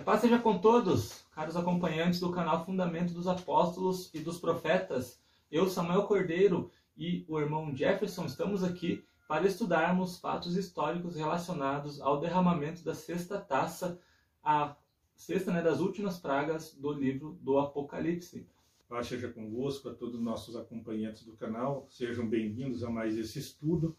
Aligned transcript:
A 0.00 0.02
paz 0.02 0.22
seja 0.22 0.38
com 0.38 0.56
todos, 0.56 1.26
caros 1.30 1.56
acompanhantes 1.56 2.20
do 2.20 2.32
canal 2.32 2.64
Fundamento 2.64 3.12
dos 3.12 3.28
Apóstolos 3.28 4.10
e 4.14 4.20
dos 4.20 4.38
Profetas. 4.38 5.20
Eu, 5.52 5.68
Samuel 5.68 6.04
Cordeiro 6.04 6.70
e 6.96 7.22
o 7.28 7.38
irmão 7.38 7.76
Jefferson 7.76 8.24
estamos 8.24 8.64
aqui 8.64 9.04
para 9.28 9.46
estudarmos 9.46 10.18
fatos 10.18 10.56
históricos 10.56 11.16
relacionados 11.16 12.00
ao 12.00 12.18
derramamento 12.18 12.82
da 12.82 12.94
sexta 12.94 13.38
taça, 13.38 14.00
a 14.42 14.74
sexta 15.14 15.52
né, 15.52 15.60
das 15.60 15.80
últimas 15.80 16.18
pragas 16.18 16.72
do 16.72 16.94
livro 16.94 17.38
do 17.42 17.58
Apocalipse. 17.58 18.46
Paz 18.88 19.06
seja 19.06 19.28
convosco 19.28 19.90
a 19.90 19.94
todos 19.94 20.14
os 20.14 20.22
nossos 20.22 20.56
acompanhantes 20.56 21.24
do 21.24 21.32
canal, 21.32 21.86
sejam 21.90 22.26
bem-vindos 22.26 22.82
a 22.82 22.88
mais 22.88 23.18
esse 23.18 23.38
estudo. 23.38 23.94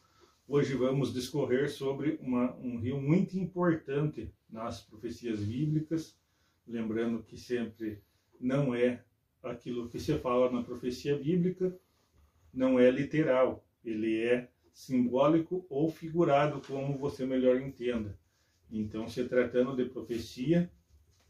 Hoje 0.47 0.73
vamos 0.73 1.13
discorrer 1.13 1.71
sobre 1.71 2.17
uma, 2.23 2.55
um 2.55 2.79
rio 2.79 2.99
muito 2.99 3.37
importante 3.37 4.33
nas 4.51 4.81
profecias 4.81 5.39
bíblicas, 5.39 6.15
lembrando 6.67 7.23
que 7.23 7.37
sempre 7.37 8.01
não 8.39 8.75
é 8.75 9.03
aquilo 9.41 9.89
que 9.89 9.99
se 9.99 10.17
fala 10.19 10.51
na 10.51 10.61
profecia 10.61 11.17
bíblica, 11.17 11.75
não 12.53 12.79
é 12.79 12.91
literal, 12.91 13.65
ele 13.83 14.21
é 14.21 14.49
simbólico 14.73 15.65
ou 15.69 15.89
figurado, 15.89 16.61
como 16.67 16.97
você 16.97 17.25
melhor 17.25 17.59
entenda. 17.61 18.17
Então, 18.71 19.07
se 19.07 19.23
tratando 19.27 19.75
de 19.75 19.85
profecia, 19.85 20.69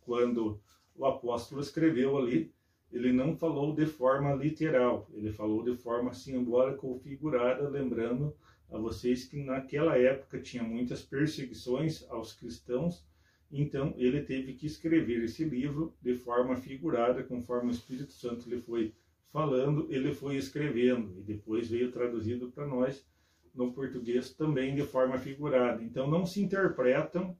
quando 0.01 0.59
o 0.95 1.05
apóstolo 1.05 1.61
escreveu 1.61 2.17
ali, 2.17 2.51
ele 2.91 3.13
não 3.13 3.35
falou 3.35 3.73
de 3.73 3.85
forma 3.85 4.33
literal, 4.33 5.07
ele 5.13 5.31
falou 5.31 5.63
de 5.63 5.75
forma 5.75 6.13
simbólica 6.13 6.85
ou 6.85 6.99
figurada, 6.99 7.69
lembrando 7.69 8.35
a 8.69 8.77
vocês 8.77 9.25
que 9.25 9.41
naquela 9.43 9.97
época 9.97 10.39
tinha 10.39 10.63
muitas 10.63 11.01
perseguições 11.01 12.05
aos 12.09 12.33
cristãos, 12.33 13.05
então 13.51 13.93
ele 13.97 14.21
teve 14.21 14.53
que 14.53 14.65
escrever 14.65 15.23
esse 15.23 15.43
livro 15.43 15.93
de 16.01 16.15
forma 16.15 16.55
figurada, 16.55 17.23
conforme 17.23 17.69
o 17.69 17.73
Espírito 17.73 18.13
Santo 18.13 18.49
lhe 18.49 18.61
foi 18.61 18.93
falando, 19.31 19.87
ele 19.89 20.13
foi 20.13 20.35
escrevendo 20.37 21.13
e 21.17 21.21
depois 21.21 21.69
veio 21.69 21.91
traduzido 21.91 22.51
para 22.51 22.65
nós 22.65 23.05
no 23.53 23.73
português 23.73 24.33
também 24.33 24.75
de 24.75 24.83
forma 24.83 25.17
figurada. 25.17 25.83
Então 25.83 26.09
não 26.09 26.25
se 26.25 26.41
interpretam 26.41 27.37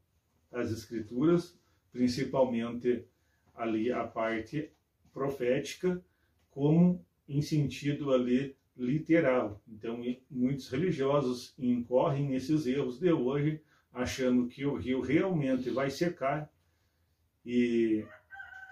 as 0.52 0.72
escrituras, 0.72 1.58
principalmente 1.92 3.06
ali 3.56 3.92
a 3.92 4.04
parte 4.04 4.70
profética, 5.14 6.04
como 6.50 7.06
em 7.28 7.42
sentido 7.42 8.14
ali 8.14 8.56
literal. 8.78 9.62
Então, 9.68 10.02
muitos 10.30 10.70
religiosos 10.70 11.54
incorrem 11.58 12.30
nesses 12.30 12.66
erros 12.66 13.00
de 13.00 13.12
hoje, 13.12 13.62
achando 13.94 14.48
que 14.48 14.66
o 14.66 14.76
rio 14.76 15.02
realmente 15.02 15.70
vai 15.70 15.90
secar 15.90 16.50
e 17.46 18.06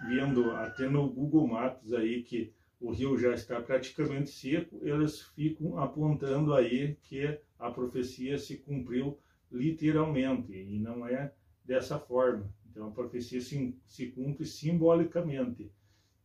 vendo 0.07 0.51
até 0.51 0.87
no 0.87 1.09
Google 1.09 1.47
Maps 1.47 1.93
aí 1.93 2.23
que 2.23 2.53
o 2.79 2.91
rio 2.91 3.17
já 3.17 3.33
está 3.33 3.61
praticamente 3.61 4.29
seco, 4.29 4.79
eles 4.81 5.21
ficam 5.21 5.77
apontando 5.77 6.53
aí 6.53 6.95
que 7.03 7.37
a 7.57 7.69
profecia 7.69 8.37
se 8.37 8.57
cumpriu 8.57 9.19
literalmente 9.51 10.53
e 10.53 10.79
não 10.79 11.05
é 11.05 11.33
dessa 11.65 11.99
forma. 11.99 12.49
Então 12.69 12.87
a 12.87 12.91
profecia 12.91 13.41
se, 13.41 13.77
se 13.85 14.07
cumpre 14.07 14.45
simbolicamente. 14.45 15.69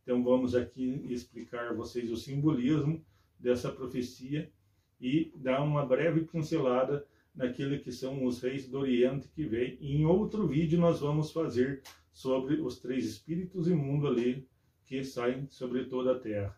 Então 0.03 0.23
vamos 0.23 0.55
aqui 0.55 1.05
explicar 1.09 1.71
a 1.71 1.73
vocês 1.73 2.11
o 2.11 2.17
simbolismo 2.17 3.05
dessa 3.39 3.73
profecia 3.73 4.53
e 5.01 5.33
dar 5.35 5.63
uma 5.63 5.85
breve 5.85 6.21
pincelada 6.21 7.05
naquilo 7.35 7.79
que 7.81 7.91
são 7.91 8.25
os 8.25 8.41
reis 8.41 8.69
do 8.69 8.79
Oriente 8.79 9.29
que 9.29 9.45
vem. 9.45 9.77
E 9.81 9.97
em 9.97 10.05
outro 10.05 10.47
vídeo 10.47 10.79
nós 10.79 11.01
vamos 11.01 11.33
fazer 11.33 11.83
sobre 12.13 12.61
os 12.61 12.79
três 12.79 13.05
espíritos 13.05 13.67
imundos 13.69 14.11
ali 14.11 14.47
que 14.85 15.03
saem 15.03 15.47
sobre 15.49 15.87
toda 15.87 16.13
a 16.13 16.19
terra. 16.19 16.57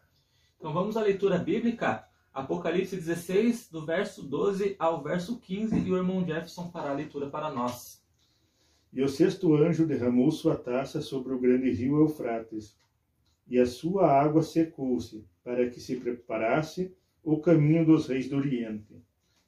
Então 0.59 0.73
vamos 0.73 0.97
à 0.97 1.03
leitura 1.03 1.39
bíblica. 1.39 2.07
Apocalipse 2.33 2.97
16, 2.97 3.71
do 3.71 3.87
verso 3.87 4.23
12 4.23 4.77
ao 4.79 5.03
verso 5.03 5.39
15, 5.41 5.79
e 5.79 5.91
o 5.91 5.97
irmão 5.97 6.27
Jefferson 6.27 6.71
fará 6.71 6.91
a 6.91 6.95
leitura 6.95 7.31
para 7.31 7.51
nós. 7.51 8.05
E 8.93 9.03
o 9.03 9.09
sexto 9.09 9.55
anjo 9.55 9.87
derramou 9.87 10.31
sua 10.31 10.55
taça 10.55 11.01
sobre 11.01 11.33
o 11.33 11.39
grande 11.39 11.71
rio 11.71 12.01
Eufrates, 12.01 12.77
e 13.49 13.59
a 13.59 13.65
sua 13.65 14.11
água 14.11 14.43
secou-se, 14.43 15.25
para 15.43 15.71
que 15.71 15.81
se 15.81 15.97
preparasse 15.97 16.95
o 17.23 17.39
caminho 17.39 17.87
dos 17.87 18.07
reis 18.07 18.29
do 18.29 18.37
Oriente. 18.37 19.03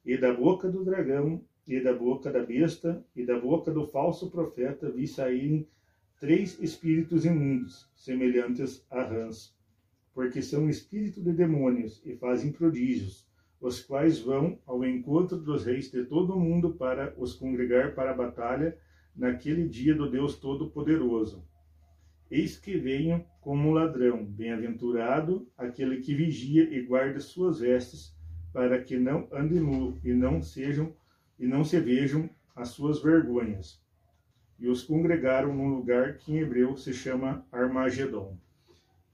E 0.08 0.16
da 0.16 0.32
boca 0.32 0.70
do 0.70 0.82
dragão, 0.82 1.44
e 1.66 1.78
da 1.78 1.92
boca 1.92 2.32
da 2.32 2.42
besta, 2.42 3.04
e 3.14 3.26
da 3.26 3.38
boca 3.38 3.70
do 3.70 3.86
falso 3.86 4.30
profeta 4.30 4.90
vi 4.90 5.06
saírem 5.06 5.68
três 6.18 6.58
espíritos 6.62 7.26
imundos, 7.26 7.86
semelhantes 7.94 8.86
a 8.90 9.02
rãs, 9.02 9.54
porque 10.14 10.40
são 10.40 10.66
espírito 10.66 11.22
de 11.22 11.30
demônios 11.30 12.00
e 12.06 12.16
fazem 12.16 12.50
prodígios, 12.50 13.28
os 13.60 13.82
quais 13.82 14.18
vão 14.18 14.58
ao 14.64 14.82
encontro 14.82 15.36
dos 15.36 15.66
reis 15.66 15.90
de 15.90 16.02
todo 16.06 16.34
o 16.34 16.40
mundo 16.40 16.72
para 16.72 17.12
os 17.18 17.34
congregar 17.34 17.94
para 17.94 18.12
a 18.12 18.16
batalha 18.16 18.78
naquele 19.14 19.68
dia 19.68 19.94
do 19.94 20.10
Deus 20.10 20.36
Todo-Poderoso. 20.36 21.46
Eis 22.30 22.56
que 22.56 22.78
venho 22.78 23.22
como 23.42 23.68
um 23.68 23.72
ladrão, 23.72 24.24
bem-aventurado 24.24 25.46
aquele 25.54 26.00
que 26.00 26.14
vigia 26.14 26.62
e 26.62 26.80
guarda 26.80 27.20
suas 27.20 27.60
vestes, 27.60 28.16
para 28.52 28.82
que 28.82 28.98
não 28.98 29.28
ande 29.32 29.60
nu 29.60 29.98
e 30.02 30.12
não 30.12 30.42
sejam 30.42 30.92
e 31.38 31.46
não 31.46 31.64
se 31.64 31.78
vejam 31.80 32.28
as 32.54 32.70
suas 32.70 33.00
vergonhas. 33.00 33.80
E 34.58 34.68
os 34.68 34.82
congregaram 34.82 35.54
num 35.54 35.68
lugar 35.68 36.18
que 36.18 36.32
em 36.32 36.38
hebreu 36.38 36.76
se 36.76 36.92
chama 36.92 37.46
Armagedon. 37.52 38.36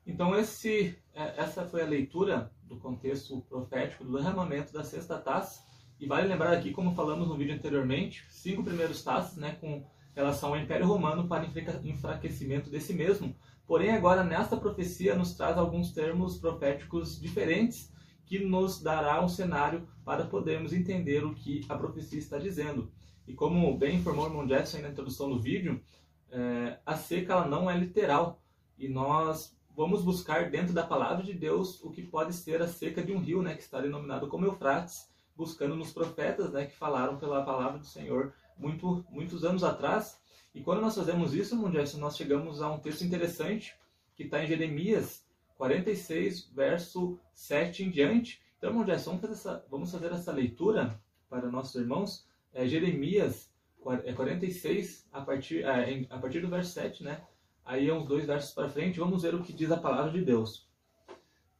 Então 0.06 0.34
esse, 0.34 0.96
é, 1.14 1.40
essa 1.40 1.66
foi 1.66 1.82
a 1.82 1.86
leitura 1.86 2.50
do 2.62 2.76
contexto 2.76 3.40
profético 3.42 4.04
do 4.04 4.16
derramamento 4.16 4.72
da 4.72 4.84
sexta 4.84 5.18
taça. 5.18 5.62
E 6.00 6.06
vale 6.06 6.26
lembrar 6.26 6.52
aqui, 6.52 6.72
como 6.72 6.94
falamos 6.94 7.28
no 7.28 7.36
vídeo 7.36 7.54
anteriormente, 7.54 8.26
cinco 8.28 8.64
primeiros 8.64 9.02
taças, 9.02 9.36
né, 9.36 9.56
com 9.60 9.86
relação 10.14 10.50
ao 10.50 10.56
Império 10.56 10.86
Romano 10.86 11.28
para 11.28 11.46
enfraquecimento 11.84 12.70
desse 12.70 12.92
mesmo. 12.92 13.34
Porém, 13.66 13.90
agora 13.90 14.22
nesta 14.22 14.56
profecia 14.56 15.14
nos 15.14 15.34
traz 15.34 15.56
alguns 15.56 15.92
termos 15.92 16.38
proféticos 16.38 17.20
diferentes 17.20 17.92
que 18.26 18.38
nos 18.44 18.80
dará 18.80 19.22
um 19.22 19.28
cenário 19.28 19.86
para 20.04 20.24
podermos 20.24 20.72
entender 20.72 21.24
o 21.24 21.34
que 21.34 21.64
a 21.68 21.76
profecia 21.76 22.18
está 22.18 22.38
dizendo. 22.38 22.90
E 23.26 23.32
como 23.34 23.76
bem 23.76 23.96
informou 23.96 24.24
o 24.24 24.28
irmão 24.28 24.46
na 24.46 24.88
introdução 24.88 25.28
do 25.28 25.40
vídeo, 25.40 25.82
é, 26.30 26.78
a 26.84 26.96
seca 26.96 27.32
ela 27.32 27.46
não 27.46 27.70
é 27.70 27.76
literal 27.76 28.42
e 28.76 28.88
nós 28.88 29.56
vamos 29.74 30.02
buscar 30.02 30.50
dentro 30.50 30.72
da 30.72 30.84
palavra 30.84 31.24
de 31.24 31.32
Deus 31.32 31.82
o 31.82 31.90
que 31.90 32.02
pode 32.02 32.32
ser 32.32 32.60
a 32.62 32.68
seca 32.68 33.02
de 33.02 33.12
um 33.12 33.18
rio, 33.18 33.42
né, 33.42 33.54
que 33.54 33.62
está 33.62 33.80
denominado 33.80 34.28
como 34.28 34.44
Eufrates, 34.44 35.08
buscando 35.36 35.74
nos 35.74 35.92
profetas, 35.92 36.52
né, 36.52 36.66
que 36.66 36.76
falaram 36.76 37.16
pela 37.16 37.44
palavra 37.44 37.78
do 37.78 37.86
Senhor 37.86 38.32
muito, 38.56 39.04
muitos 39.10 39.44
anos 39.44 39.64
atrás. 39.64 40.20
E 40.54 40.60
quando 40.60 40.80
nós 40.80 40.94
fazemos 40.94 41.34
isso, 41.34 41.56
Mundial, 41.56 41.84
nós 41.98 42.16
chegamos 42.16 42.62
a 42.62 42.70
um 42.70 42.78
texto 42.78 43.02
interessante 43.02 43.74
que 44.14 44.22
está 44.22 44.42
em 44.42 44.46
Jeremias 44.46 45.23
46, 45.56 46.50
verso 46.54 47.18
7 47.32 47.84
em 47.84 47.90
diante. 47.90 48.40
Então, 48.58 48.72
Mundial, 48.72 48.98
vamos 48.98 49.20
fazer 49.20 49.32
essa, 49.32 49.66
vamos 49.70 49.92
fazer 49.92 50.12
essa 50.12 50.32
leitura 50.32 51.00
para 51.28 51.50
nossos 51.50 51.74
irmãos. 51.74 52.26
É, 52.52 52.66
Jeremias 52.66 53.52
46, 53.80 55.08
é, 55.12 55.18
a 55.18 55.20
partir, 55.20 55.64
é, 55.64 56.06
a 56.10 56.18
partir 56.18 56.40
do 56.40 56.48
verso 56.48 56.72
7, 56.72 57.04
né? 57.04 57.22
Aí 57.64 57.88
é 57.88 57.94
uns 57.94 58.06
dois 58.06 58.26
versos 58.26 58.52
para 58.52 58.68
frente, 58.68 58.98
vamos 58.98 59.22
ver 59.22 59.34
o 59.34 59.42
que 59.42 59.52
diz 59.52 59.70
a 59.70 59.76
palavra 59.76 60.12
de 60.12 60.24
Deus. 60.24 60.68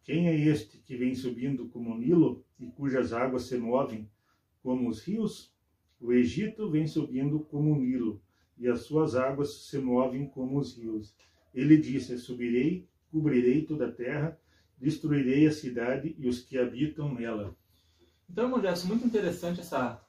Quem 0.03 0.29
é 0.29 0.35
este 0.35 0.79
que 0.79 0.97
vem 0.97 1.15
subindo 1.15 1.67
como 1.69 1.97
Nilo 1.97 2.45
e 2.61 2.67
cujas 2.67 3.13
águas 3.13 3.45
se 3.45 3.57
movem 3.57 4.11
como 4.63 4.89
os 4.89 5.01
rios? 5.01 5.51
O 5.99 6.13
Egito 6.13 6.71
vem 6.71 6.87
subindo 6.87 7.41
como 7.41 7.73
o 7.73 7.81
Nilo, 7.81 8.21
e 8.59 8.69
as 8.69 8.83
suas 8.83 9.15
águas 9.15 9.65
se 9.65 9.79
movem 9.79 10.27
como 10.27 10.59
os 10.59 10.77
rios. 10.77 11.15
Ele 11.55 11.79
disse: 11.79 12.19
Subirei, 12.19 12.87
cobrirei 13.15 13.65
toda 13.65 13.87
a 13.87 13.93
terra, 13.93 14.37
destruirei 14.77 15.47
a 15.47 15.53
cidade 15.53 16.17
e 16.19 16.29
os 16.29 16.41
que 16.41 16.59
habitam 16.59 17.15
nela. 17.15 17.57
Então, 18.29 18.47
irmão 18.47 18.61
Gerson, 18.61 18.89
muito 18.89 19.07
interessante 19.07 19.61
essa, 19.61 20.05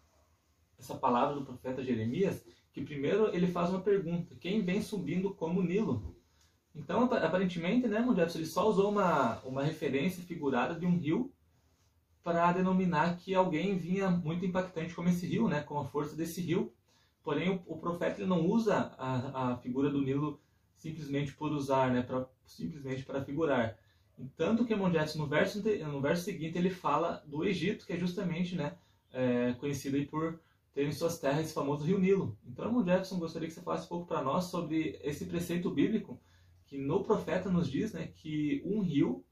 essa 0.80 0.96
palavra 0.96 1.36
do 1.36 1.46
profeta 1.46 1.84
Jeremias, 1.84 2.44
que 2.74 2.82
primeiro 2.82 3.34
ele 3.36 3.46
faz 3.46 3.70
uma 3.70 3.82
pergunta: 3.82 4.34
quem 4.36 4.64
vem 4.64 4.82
subindo 4.82 5.36
como 5.36 5.60
o 5.60 5.64
Nilo? 5.64 6.16
Então, 6.74 7.04
aparentemente, 7.04 7.88
né, 7.88 8.00
irmão 8.00 8.16
ele 8.18 8.46
só 8.46 8.68
usou 8.68 8.90
uma, 8.90 9.40
uma 9.42 9.64
referência 9.64 10.24
figurada 10.24 10.74
de 10.74 10.86
um 10.86 10.98
rio 10.98 11.32
para 12.24 12.52
denominar 12.52 13.18
que 13.18 13.36
alguém 13.36 13.78
vinha 13.78 14.10
muito 14.10 14.44
impactante 14.44 14.96
como 14.96 15.10
esse 15.10 15.28
rio, 15.28 15.48
né, 15.48 15.62
com 15.62 15.78
a 15.78 15.86
força 15.86 16.16
desse 16.16 16.42
rio. 16.42 16.74
Porém, 17.24 17.50
o, 17.50 17.64
o 17.68 17.78
profeta 17.78 18.20
ele 18.20 18.28
não 18.28 18.46
usa 18.46 18.94
a, 18.98 19.52
a, 19.54 19.58
figura 19.58 19.92
do 19.92 20.02
Nilo 20.02 20.42
simplesmente 20.76 21.34
por 21.34 21.52
usar, 21.52 21.92
né, 21.92 22.02
pra, 22.02 22.28
simplesmente 22.46 23.04
para 23.04 23.24
figurar. 23.24 23.78
Tanto 24.38 24.66
que 24.66 24.76
Mondiates, 24.76 25.16
no 25.16 25.28
verso, 25.28 25.62
no 25.62 26.02
verso 26.02 26.24
seguinte, 26.24 26.58
ele 26.58 26.70
fala 26.70 27.24
do 27.28 27.44
Egito, 27.44 27.86
que 27.86 27.94
é 27.94 27.98
justamente 27.98 28.56
né, 28.56 28.78
é, 29.12 29.54
conhecido 29.54 29.98
aí 29.98 30.06
por 30.06 30.40
ter 30.74 30.86
em 30.86 30.92
suas 30.92 31.20
terras 31.20 31.46
esse 31.46 31.54
famoso 31.54 31.86
rio 31.86 32.00
Nilo. 32.00 32.38
Então, 32.46 32.84
Jefferson, 32.84 33.20
gostaria 33.20 33.48
que 33.48 33.54
você 33.54 33.62
falasse 33.62 33.86
um 33.86 33.90
pouco 33.90 34.08
para 34.08 34.22
nós 34.22 34.46
sobre 34.46 35.00
esse 35.04 35.26
preceito 35.26 35.70
bíblico 35.70 36.20
que 36.66 36.78
no 36.78 37.04
profeta 37.04 37.50
nos 37.50 37.70
diz 37.70 37.94
né, 37.94 38.08
que 38.08 38.62
um 38.66 38.82
rio, 38.82 39.24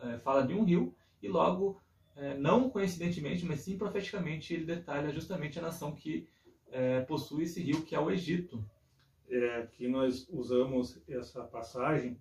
é, 0.00 0.18
fala 0.18 0.46
de 0.46 0.54
um 0.54 0.64
rio, 0.64 0.94
e 1.22 1.28
logo, 1.28 1.80
é, 2.16 2.36
não 2.36 2.68
coincidentemente, 2.68 3.44
mas 3.44 3.60
sim 3.60 3.78
profeticamente, 3.78 4.52
ele 4.52 4.64
detalha 4.64 5.10
justamente 5.10 5.58
a 5.58 5.62
nação 5.62 5.92
que 5.94 6.28
é, 6.70 7.00
possui 7.00 7.44
esse 7.44 7.60
rio, 7.62 7.82
que 7.82 7.94
é 7.94 8.00
o 8.00 8.10
Egito. 8.10 8.64
É, 9.28 9.62
aqui 9.62 9.88
nós 9.88 10.28
usamos 10.28 11.00
essa 11.08 11.42
passagem 11.42 12.18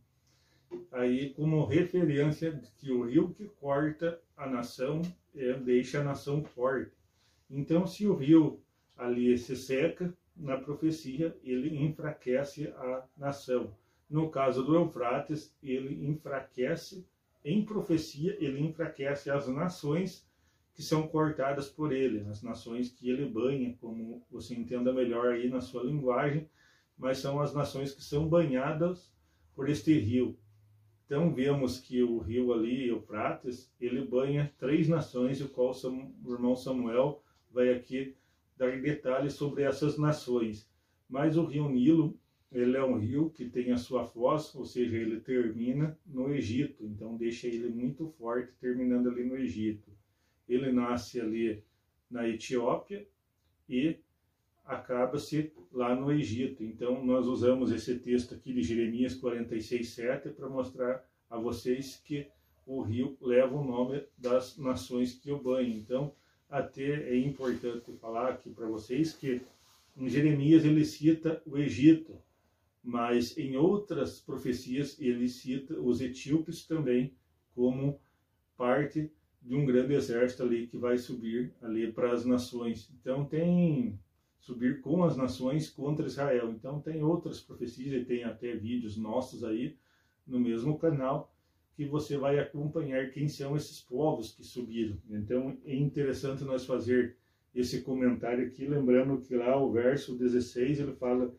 aí 0.91 1.33
como 1.33 1.65
referência 1.65 2.51
de 2.51 2.69
que 2.71 2.91
o 2.91 3.03
rio 3.03 3.33
que 3.33 3.45
corta 3.59 4.19
a 4.35 4.47
nação 4.47 5.01
é, 5.35 5.53
deixa 5.53 6.01
a 6.01 6.03
nação 6.03 6.43
forte. 6.43 6.91
Então, 7.49 7.85
se 7.85 8.07
o 8.07 8.15
rio 8.15 8.59
ali 8.97 9.37
se 9.37 9.55
seca, 9.55 10.13
na 10.35 10.57
profecia 10.57 11.35
ele 11.43 11.83
enfraquece 11.83 12.67
a 12.77 13.03
nação. 13.17 13.75
No 14.09 14.29
caso 14.29 14.63
do 14.63 14.75
Eufrates, 14.75 15.55
ele 15.63 16.05
enfraquece, 16.07 17.05
em 17.43 17.63
profecia, 17.63 18.37
ele 18.39 18.59
enfraquece 18.61 19.29
as 19.29 19.47
nações 19.47 20.27
que 20.73 20.83
são 20.83 21.07
cortadas 21.07 21.69
por 21.69 21.91
ele, 21.91 22.25
as 22.29 22.41
nações 22.41 22.89
que 22.89 23.09
ele 23.09 23.25
banha, 23.25 23.75
como 23.79 24.25
você 24.29 24.53
entenda 24.53 24.93
melhor 24.93 25.33
aí 25.33 25.49
na 25.49 25.61
sua 25.61 25.83
linguagem, 25.83 26.49
mas 26.97 27.17
são 27.17 27.41
as 27.41 27.53
nações 27.53 27.93
que 27.93 28.03
são 28.03 28.27
banhadas 28.27 29.11
por 29.55 29.69
este 29.69 29.97
rio. 29.97 30.37
Então 31.11 31.33
vemos 31.33 31.77
que 31.77 32.01
o 32.01 32.19
rio 32.19 32.53
ali, 32.53 32.87
Eufrates, 32.87 33.69
ele 33.81 34.05
banha 34.05 34.49
três 34.57 34.87
nações, 34.87 35.41
o 35.41 35.49
qual 35.49 35.73
o 36.23 36.31
irmão 36.33 36.55
Samuel 36.55 37.21
vai 37.51 37.69
aqui 37.73 38.15
dar 38.55 38.81
detalhes 38.81 39.33
sobre 39.33 39.63
essas 39.63 39.97
nações. 39.97 40.71
Mas 41.09 41.35
o 41.35 41.43
rio 41.43 41.67
Nilo, 41.67 42.17
ele 42.49 42.77
é 42.77 42.83
um 42.85 42.97
rio 42.97 43.29
que 43.29 43.49
tem 43.49 43.73
a 43.73 43.77
sua 43.77 44.05
foz, 44.05 44.55
ou 44.55 44.63
seja, 44.63 44.95
ele 44.95 45.19
termina 45.19 45.99
no 46.05 46.33
Egito, 46.33 46.85
então 46.85 47.17
deixa 47.17 47.45
ele 47.45 47.67
muito 47.67 48.07
forte, 48.17 48.53
terminando 48.61 49.09
ali 49.09 49.25
no 49.25 49.35
Egito. 49.35 49.91
Ele 50.47 50.71
nasce 50.71 51.19
ali 51.19 51.61
na 52.09 52.25
Etiópia 52.25 53.05
e 53.67 53.97
acaba-se 54.65 55.51
lá 55.71 55.95
no 55.95 56.11
Egito. 56.11 56.63
Então, 56.63 57.03
nós 57.05 57.25
usamos 57.27 57.71
esse 57.71 57.97
texto 57.99 58.35
aqui 58.35 58.53
de 58.53 58.63
Jeremias 58.63 59.15
46:7 59.15 60.29
para 60.29 60.49
mostrar 60.49 61.05
a 61.29 61.37
vocês 61.37 62.01
que 62.03 62.27
o 62.65 62.81
rio 62.81 63.17
leva 63.21 63.55
o 63.55 63.63
nome 63.63 64.03
das 64.17 64.57
nações 64.57 65.13
que 65.13 65.31
o 65.31 65.41
banham. 65.41 65.77
Então, 65.77 66.13
até 66.49 67.09
é 67.09 67.17
importante 67.17 67.91
falar 67.93 68.29
aqui 68.29 68.49
para 68.49 68.67
vocês 68.67 69.13
que 69.13 69.41
em 69.97 70.09
Jeremias 70.09 70.65
ele 70.65 70.85
cita 70.85 71.41
o 71.45 71.57
Egito, 71.57 72.13
mas 72.83 73.37
em 73.37 73.55
outras 73.55 74.19
profecias 74.19 74.99
ele 74.99 75.27
cita 75.27 75.79
os 75.79 76.01
etíopes 76.01 76.65
também 76.65 77.13
como 77.55 77.99
parte 78.57 79.11
de 79.41 79.55
um 79.55 79.65
grande 79.65 79.93
exército 79.93 80.43
ali 80.43 80.67
que 80.67 80.77
vai 80.77 80.97
subir 80.97 81.53
ali 81.61 81.91
para 81.91 82.11
as 82.11 82.25
nações. 82.25 82.91
Então 82.99 83.25
tem 83.25 83.99
subir 84.41 84.81
com 84.81 85.03
as 85.03 85.15
nações 85.15 85.69
contra 85.69 86.07
Israel. 86.07 86.51
Então 86.51 86.81
tem 86.81 87.03
outras 87.03 87.39
profecias 87.39 87.93
e 87.93 88.03
tem 88.03 88.23
até 88.23 88.55
vídeos 88.55 88.97
nossos 88.97 89.43
aí 89.43 89.77
no 90.25 90.39
mesmo 90.39 90.77
canal 90.77 91.31
que 91.75 91.85
você 91.85 92.17
vai 92.17 92.39
acompanhar 92.39 93.11
quem 93.11 93.27
são 93.27 93.55
esses 93.55 93.79
povos 93.79 94.33
que 94.33 94.43
subiram. 94.43 94.97
Então 95.09 95.57
é 95.63 95.75
interessante 95.75 96.43
nós 96.43 96.65
fazer 96.65 97.15
esse 97.53 97.81
comentário 97.81 98.47
aqui, 98.47 98.65
lembrando 98.65 99.21
que 99.21 99.35
lá 99.35 99.61
o 99.61 99.71
verso 99.71 100.17
16 100.17 100.79
ele 100.79 100.93
fala 100.93 101.33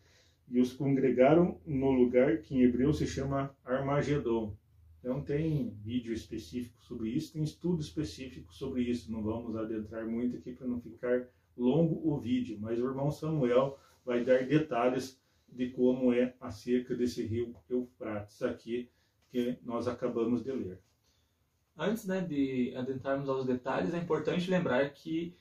e 0.49 0.61
os 0.61 0.73
congregaram 0.73 1.61
no 1.67 1.91
lugar 1.91 2.39
que 2.39 2.55
em 2.55 2.63
hebreu 2.63 2.93
se 2.93 3.07
chama 3.07 3.55
Armagedon. 3.65 4.57
Então 5.01 5.21
tem 5.21 5.75
vídeo 5.83 6.13
específico 6.13 6.81
sobre 6.83 7.11
isso, 7.11 7.33
tem 7.33 7.43
estudo 7.43 7.81
específico 7.81 8.55
sobre 8.55 8.83
isso. 8.83 9.11
Não 9.11 9.23
vamos 9.23 9.57
adentrar 9.57 10.07
muito 10.07 10.37
aqui 10.37 10.53
para 10.53 10.69
não 10.69 10.81
ficar 10.81 11.29
longo 11.57 12.01
o 12.13 12.19
vídeo, 12.19 12.59
mas 12.61 12.79
o 12.79 12.87
irmão 12.87 13.11
Samuel 13.11 13.79
vai 14.05 14.25
dar 14.25 14.47
detalhes 14.47 15.21
de 15.49 15.69
como 15.71 16.13
é 16.13 16.35
a 16.41 16.51
cerca 16.51 16.95
desse 16.95 17.27
rio 17.27 17.55
Eufrates 17.69 18.43
aqui 18.43 18.91
que 19.31 19.59
nós 19.63 19.87
acabamos 19.87 20.43
de 20.43 20.53
ler. 20.53 20.81
Antes 21.77 22.05
né, 22.05 22.21
de 22.21 22.75
adentrarmos 22.77 23.29
aos 23.29 23.47
detalhes, 23.47 23.95
é 23.95 23.99
importante 23.99 24.51
lembrar 24.51 24.91
que 24.91 25.35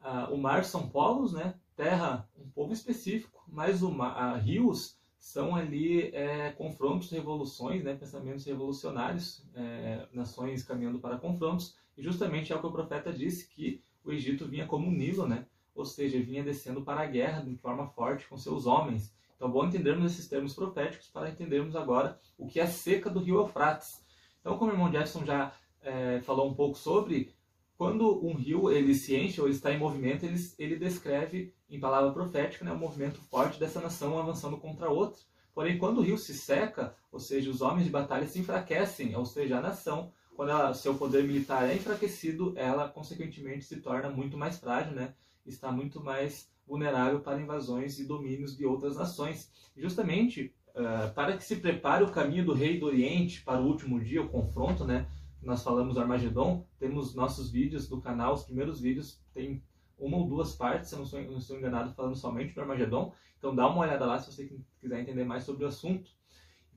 uh, 0.00 0.32
o 0.32 0.38
mar 0.38 0.64
são 0.64 0.88
povos, 0.88 1.32
né, 1.32 1.54
terra 1.76 2.28
um 2.38 2.48
povo 2.48 2.72
específico, 2.72 3.44
mas 3.46 3.82
o 3.82 3.90
mar, 3.90 4.36
uh, 4.36 4.40
rios 4.40 4.98
são 5.18 5.56
ali 5.56 6.14
é, 6.14 6.52
confrontos, 6.52 7.10
revoluções, 7.10 7.82
né, 7.82 7.94
pensamentos 7.94 8.44
revolucionários, 8.44 9.42
é, 9.54 10.06
nações 10.12 10.62
caminhando 10.62 10.98
para 10.98 11.16
confrontos, 11.16 11.78
e 11.96 12.02
justamente 12.02 12.52
é 12.52 12.56
o 12.56 12.60
que 12.60 12.66
o 12.66 12.72
profeta 12.72 13.10
disse, 13.10 13.48
que 13.48 13.82
o 14.04 14.12
Egito 14.12 14.46
vinha 14.46 14.66
como 14.66 14.86
um 14.86 14.90
Nilo, 14.90 15.26
né, 15.26 15.46
ou 15.74 15.84
seja, 15.84 16.20
vinha 16.20 16.42
descendo 16.42 16.82
para 16.82 17.00
a 17.00 17.06
guerra 17.06 17.42
de 17.42 17.56
forma 17.56 17.86
forte 17.88 18.26
com 18.26 18.36
seus 18.36 18.66
homens. 18.66 19.14
Então, 19.36 19.50
bom 19.50 19.66
entendermos 19.66 20.12
esses 20.12 20.28
termos 20.28 20.54
proféticos 20.54 21.08
para 21.08 21.28
entendermos 21.28 21.74
agora 21.74 22.18
o 22.38 22.46
que 22.46 22.60
é 22.60 22.66
seca 22.66 23.10
do 23.10 23.20
rio 23.20 23.40
Eufrates. 23.40 24.04
Então, 24.40 24.56
como 24.56 24.70
o 24.70 24.74
irmão 24.74 24.90
Jefferson 24.90 25.24
já 25.24 25.52
é, 25.82 26.20
falou 26.20 26.48
um 26.48 26.54
pouco 26.54 26.78
sobre, 26.78 27.34
quando 27.76 28.24
um 28.24 28.34
rio 28.34 28.70
ele 28.70 28.94
se 28.94 29.16
enche 29.16 29.40
ou 29.40 29.48
está 29.48 29.72
em 29.72 29.78
movimento, 29.78 30.24
ele, 30.24 30.38
ele 30.58 30.76
descreve 30.76 31.52
em 31.68 31.80
palavra 31.80 32.12
profética 32.12 32.64
né, 32.64 32.72
movimento 32.72 33.20
forte 33.22 33.58
dessa 33.58 33.80
nação 33.80 34.18
avançando 34.18 34.56
contra 34.56 34.88
outra. 34.88 35.20
Porém, 35.54 35.78
quando 35.78 35.98
o 35.98 36.02
rio 36.02 36.18
se 36.18 36.34
seca, 36.34 36.96
ou 37.12 37.20
seja, 37.20 37.50
os 37.50 37.60
homens 37.60 37.84
de 37.84 37.90
batalha 37.90 38.26
se 38.26 38.38
enfraquecem, 38.38 39.14
ou 39.14 39.24
seja, 39.24 39.58
a 39.58 39.60
nação, 39.60 40.12
quando 40.34 40.50
ela, 40.50 40.74
seu 40.74 40.94
poder 40.96 41.22
militar 41.24 41.68
é 41.68 41.74
enfraquecido, 41.74 42.52
ela 42.56 42.88
consequentemente 42.88 43.64
se 43.64 43.76
torna 43.80 44.10
muito 44.10 44.36
mais 44.36 44.58
frágil, 44.58 44.94
né? 44.94 45.14
Está 45.46 45.70
muito 45.70 46.02
mais 46.02 46.50
vulnerável 46.66 47.20
para 47.20 47.40
invasões 47.40 47.98
e 47.98 48.06
domínios 48.06 48.56
de 48.56 48.64
outras 48.64 48.96
nações. 48.96 49.52
Justamente 49.76 50.54
uh, 50.70 51.12
para 51.14 51.36
que 51.36 51.44
se 51.44 51.56
prepare 51.56 52.04
o 52.04 52.10
caminho 52.10 52.44
do 52.44 52.54
rei 52.54 52.78
do 52.78 52.86
Oriente 52.86 53.42
para 53.42 53.60
o 53.60 53.66
último 53.66 54.00
dia, 54.00 54.22
o 54.22 54.28
confronto, 54.28 54.84
né? 54.84 55.08
Nós 55.42 55.62
falamos 55.62 55.94
do 55.94 56.00
Armagedon, 56.00 56.66
temos 56.78 57.14
nossos 57.14 57.50
vídeos 57.50 57.86
do 57.86 58.00
canal, 58.00 58.32
os 58.32 58.44
primeiros 58.44 58.80
vídeos 58.80 59.20
tem 59.32 59.62
uma 59.98 60.16
ou 60.16 60.26
duas 60.26 60.54
partes, 60.54 60.88
se 60.88 60.94
eu 60.94 60.98
não 60.98 61.04
estou, 61.04 61.22
não 61.22 61.38
estou 61.38 61.56
enganado, 61.56 61.94
falando 61.94 62.16
somente 62.16 62.54
do 62.54 62.60
Armagedon. 62.60 63.12
Então 63.38 63.54
dá 63.54 63.68
uma 63.68 63.80
olhada 63.80 64.06
lá 64.06 64.18
se 64.18 64.32
você 64.32 64.50
quiser 64.80 65.00
entender 65.00 65.24
mais 65.24 65.44
sobre 65.44 65.64
o 65.64 65.68
assunto. 65.68 66.10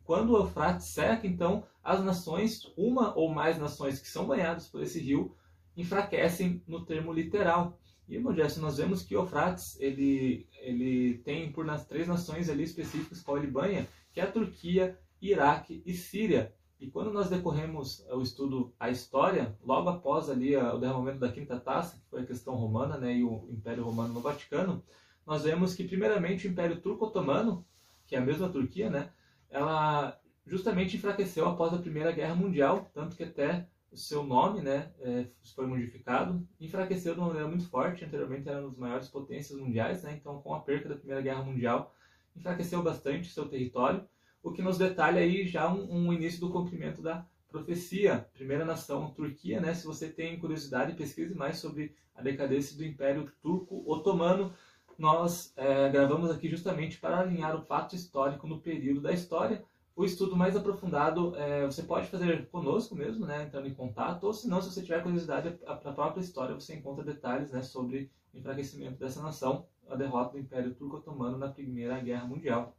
Quando 0.04 0.34
o 0.34 0.38
Eufrates 0.38 0.88
seca, 0.88 1.26
então 1.26 1.66
as 1.84 2.04
nações, 2.04 2.72
uma 2.78 3.18
ou 3.18 3.34
mais 3.34 3.58
nações 3.58 4.00
que 4.00 4.08
são 4.08 4.28
banhadas 4.28 4.68
por 4.68 4.82
esse 4.82 5.00
rio, 5.00 5.36
enfraquecem 5.76 6.62
no 6.68 6.86
termo 6.86 7.14
literal. 7.14 7.80
E, 8.08 8.16
irmão 8.16 8.34
Jesse, 8.34 8.60
nós 8.60 8.78
vemos 8.78 9.04
que 9.04 9.16
Eufrates, 9.16 9.80
ele, 9.80 10.48
ele 10.62 11.18
tem 11.20 11.52
por 11.52 11.66
nas 11.66 11.86
três 11.86 12.08
nações 12.08 12.50
ali 12.50 12.64
específicas 12.64 13.22
qual 13.22 13.38
ele 13.38 13.48
banha, 13.48 13.88
que 14.14 14.22
é 14.22 14.24
a 14.24 14.32
Turquia, 14.32 14.98
Iraque 15.22 15.84
e 15.86 15.94
Síria. 15.94 16.54
E 16.80 16.90
quando 16.90 17.12
nós 17.12 17.30
decorremos 17.30 18.06
o 18.12 18.22
estudo 18.22 18.74
a 18.80 18.90
história, 18.90 19.58
logo 19.64 19.90
após 19.90 20.30
ali 20.30 20.56
o 20.56 20.78
derramamento 20.78 21.20
da 21.20 21.32
quinta 21.32 21.60
taça, 21.60 21.98
que 21.98 22.10
foi 22.10 22.22
a 22.22 22.26
questão 22.26 22.56
romana, 22.56 22.98
né, 22.98 23.16
e 23.16 23.24
o 23.24 23.48
Império 23.50 23.84
Romano 23.84 24.14
no 24.14 24.22
Vaticano, 24.22 24.84
nós 25.26 25.44
vemos 25.44 25.76
que 25.76 25.84
primeiramente 25.84 26.48
o 26.48 26.52
Império 26.52 26.80
Turco-Otomano, 26.80 27.66
que 28.06 28.16
é 28.16 28.20
a 28.20 28.26
mesma 28.26 28.48
Turquia, 28.48 28.90
né, 28.90 29.12
ela 29.50 30.18
justamente 30.46 30.96
enfraqueceu 30.96 31.48
após 31.48 31.74
a 31.74 31.80
Primeira 31.80 32.12
Guerra 32.12 32.36
Mundial, 32.36 32.90
tanto 32.94 33.18
que 33.18 33.24
até 33.24 33.62
o 33.62 33.77
seu 33.98 34.24
nome 34.24 34.62
né, 34.62 34.92
é, 35.00 35.28
foi 35.56 35.66
modificado, 35.66 36.48
enfraqueceu 36.60 37.14
de 37.14 37.20
uma 37.20 37.28
maneira 37.28 37.48
muito 37.48 37.68
forte. 37.68 38.06
Anteriormente 38.06 38.48
era 38.48 38.60
uma 38.60 38.70
das 38.70 38.78
maiores 38.78 39.08
potências 39.08 39.60
mundiais, 39.60 40.04
né, 40.04 40.18
então 40.20 40.42
com 40.42 40.54
a 40.54 40.60
perca 40.60 40.90
da 40.90 40.96
Primeira 40.96 41.22
Guerra 41.22 41.44
Mundial, 41.44 41.94
enfraqueceu 42.36 42.84
bastante 42.84 43.30
seu 43.30 43.48
território, 43.48 44.08
o 44.44 44.52
que 44.52 44.62
nos 44.62 44.78
detalha 44.78 45.22
aí 45.22 45.48
já 45.48 45.72
um, 45.74 46.08
um 46.08 46.14
início 46.14 46.40
do 46.40 46.52
cumprimento 46.52 47.02
da 47.02 47.26
profecia. 47.50 48.28
Primeira 48.34 48.64
nação, 48.64 49.12
Turquia, 49.12 49.60
né? 49.60 49.74
Se 49.74 49.86
você 49.86 50.08
tem 50.08 50.40
curiosidade, 50.40 50.96
pesquise 50.96 51.34
mais 51.34 51.58
sobre 51.58 51.96
a 52.16 52.22
decadência 52.22 52.78
do 52.78 52.86
Império 52.86 53.32
Turco-Otomano. 53.42 54.54
Nós 54.98 55.54
é, 55.56 55.90
gravamos 55.90 56.32
aqui 56.32 56.50
justamente 56.50 57.00
para 57.00 57.20
alinhar 57.20 57.56
o 57.56 57.62
fato 57.62 57.96
histórico 57.96 58.48
no 58.48 58.60
período 58.60 59.02
da 59.02 59.12
história 59.12 59.64
o 59.98 60.06
estudo 60.06 60.36
mais 60.36 60.56
aprofundado 60.56 61.36
é, 61.36 61.66
você 61.66 61.82
pode 61.82 62.08
fazer 62.08 62.48
conosco 62.50 62.94
mesmo, 62.94 63.26
né, 63.26 63.46
entrando 63.46 63.68
em 63.68 63.74
contato, 63.74 64.26
ou 64.26 64.32
se 64.32 64.48
não, 64.48 64.62
se 64.62 64.72
você 64.72 64.84
tiver 64.84 65.02
curiosidade, 65.02 65.58
a, 65.66 65.74
a 65.74 65.76
própria 65.76 66.22
história 66.22 66.54
você 66.54 66.76
encontra 66.76 67.04
detalhes 67.04 67.52
né, 67.52 67.64
sobre 67.64 68.12
o 68.32 68.38
enfraquecimento 68.38 69.00
dessa 69.00 69.24
nação, 69.24 69.66
a 69.90 69.96
derrota 69.96 70.34
do 70.34 70.40
Império 70.40 70.76
Turco-Otomano 70.76 71.40
na 71.40 71.50
Primeira 71.50 72.00
Guerra 72.00 72.28
Mundial. 72.28 72.78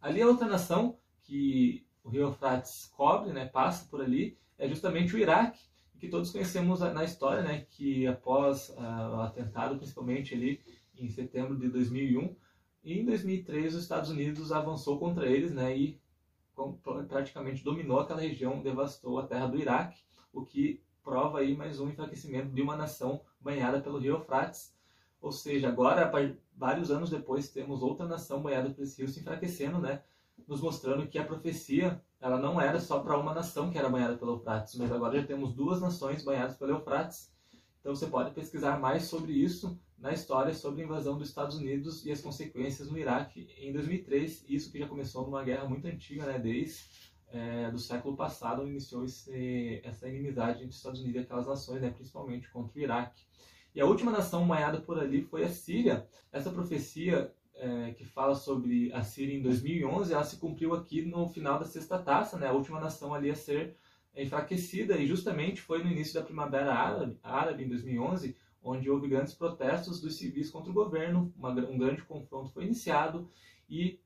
Ali 0.00 0.22
a 0.22 0.26
outra 0.26 0.48
nação 0.48 0.96
que 1.22 1.84
o 2.02 2.08
rio 2.08 2.22
Eufrates 2.22 2.90
cobre, 2.96 3.34
né, 3.34 3.44
passa 3.44 3.86
por 3.90 4.00
ali, 4.00 4.38
é 4.58 4.66
justamente 4.66 5.14
o 5.14 5.18
Iraque, 5.18 5.60
que 5.98 6.08
todos 6.08 6.30
conhecemos 6.30 6.80
na 6.80 7.04
história, 7.04 7.42
né, 7.42 7.66
que 7.68 8.06
após 8.06 8.70
uh, 8.70 9.16
o 9.16 9.20
atentado, 9.20 9.76
principalmente 9.76 10.34
ali 10.34 10.62
em 10.96 11.10
setembro 11.10 11.58
de 11.58 11.68
2001. 11.68 12.34
E 12.82 12.98
em 12.98 13.04
2003 13.04 13.74
os 13.74 13.82
Estados 13.82 14.10
Unidos 14.10 14.52
avançou 14.52 14.98
contra 14.98 15.26
eles 15.26 15.52
né, 15.52 15.76
e 15.76 16.00
praticamente 17.08 17.64
dominou 17.64 18.00
aquela 18.00 18.20
região, 18.20 18.62
devastou 18.62 19.18
a 19.18 19.26
terra 19.26 19.46
do 19.46 19.58
Iraque, 19.58 20.02
o 20.32 20.44
que 20.44 20.82
prova 21.02 21.40
aí 21.40 21.56
mais 21.56 21.80
um 21.80 21.88
enfraquecimento 21.88 22.48
de 22.48 22.62
uma 22.62 22.76
nação 22.76 23.20
banhada 23.40 23.80
pelo 23.80 23.98
rio 23.98 24.16
Eufrates. 24.16 24.74
Ou 25.20 25.32
seja, 25.32 25.68
agora, 25.68 26.10
vários 26.56 26.90
anos 26.90 27.10
depois, 27.10 27.50
temos 27.50 27.82
outra 27.82 28.06
nação 28.06 28.42
banhada 28.42 28.70
por 28.70 28.82
esse 28.82 29.00
rio 29.00 29.08
se 29.08 29.20
enfraquecendo, 29.20 29.78
né? 29.78 30.02
nos 30.46 30.60
mostrando 30.60 31.06
que 31.06 31.18
a 31.18 31.24
profecia 31.24 32.02
ela 32.20 32.38
não 32.38 32.60
era 32.60 32.80
só 32.80 33.00
para 33.00 33.16
uma 33.18 33.32
nação 33.32 33.70
que 33.70 33.78
era 33.78 33.88
banhada 33.88 34.16
pelo 34.16 34.32
Eufrates, 34.32 34.74
mas 34.76 34.90
agora 34.90 35.20
já 35.20 35.26
temos 35.26 35.52
duas 35.54 35.80
nações 35.80 36.24
banhadas 36.24 36.56
pelo 36.56 36.72
Eufrates. 36.72 37.32
Então 37.80 37.94
você 37.94 38.06
pode 38.06 38.32
pesquisar 38.32 38.78
mais 38.78 39.04
sobre 39.04 39.32
isso 39.32 39.78
na 39.98 40.12
história 40.12 40.54
sobre 40.54 40.82
a 40.82 40.84
invasão 40.84 41.18
dos 41.18 41.28
Estados 41.28 41.56
Unidos 41.56 42.04
e 42.06 42.10
as 42.10 42.20
consequências 42.20 42.90
no 42.90 42.98
Iraque 42.98 43.48
em 43.58 43.72
2003. 43.72 44.44
Isso 44.48 44.70
que 44.72 44.78
já 44.78 44.86
começou 44.86 45.24
numa 45.24 45.44
guerra 45.44 45.68
muito 45.68 45.86
antiga, 45.86 46.24
né, 46.24 46.38
desde 46.38 46.84
é, 47.28 47.70
do 47.70 47.78
século 47.78 48.16
passado, 48.16 48.66
iniciou 48.66 49.04
esse, 49.04 49.80
essa 49.84 50.08
inimizade 50.08 50.58
entre 50.58 50.70
os 50.70 50.76
Estados 50.76 51.00
Unidos 51.00 51.20
e 51.20 51.24
aquelas 51.24 51.46
nações, 51.46 51.82
né, 51.82 51.90
principalmente 51.90 52.50
contra 52.50 52.78
o 52.78 52.82
Iraque. 52.82 53.22
E 53.74 53.80
a 53.80 53.86
última 53.86 54.10
nação 54.10 54.46
banhada 54.46 54.80
por 54.80 54.98
ali 54.98 55.22
foi 55.22 55.44
a 55.44 55.48
Síria. 55.48 56.06
Essa 56.32 56.50
profecia 56.50 57.32
é, 57.54 57.92
que 57.92 58.04
fala 58.04 58.34
sobre 58.34 58.92
a 58.92 59.04
Síria 59.04 59.36
em 59.36 59.42
2011, 59.42 60.12
ela 60.12 60.24
se 60.24 60.36
cumpriu 60.38 60.74
aqui 60.74 61.02
no 61.02 61.28
final 61.28 61.58
da 61.58 61.64
sexta 61.64 61.98
taça, 61.98 62.36
né? 62.38 62.48
A 62.48 62.52
última 62.52 62.80
nação 62.80 63.14
ali 63.14 63.30
a 63.30 63.34
ser 63.34 63.76
enfraquecida 64.14 64.96
e 64.98 65.06
justamente 65.06 65.60
foi 65.60 65.82
no 65.82 65.90
início 65.90 66.14
da 66.14 66.22
primavera 66.22 66.74
árabe, 66.74 67.18
árabe 67.22 67.64
em 67.64 67.68
2011, 67.68 68.36
onde 68.62 68.90
houve 68.90 69.08
grandes 69.08 69.34
protestos 69.34 70.00
dos 70.00 70.16
civis 70.16 70.50
contra 70.50 70.70
o 70.70 70.74
governo, 70.74 71.32
uma, 71.36 71.50
um 71.50 71.78
grande 71.78 72.02
confronto 72.02 72.52
foi 72.52 72.64
iniciado 72.64 73.28
e 73.68 73.98